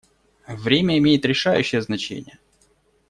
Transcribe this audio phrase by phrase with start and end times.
[0.47, 2.39] Время имеет решающее значение.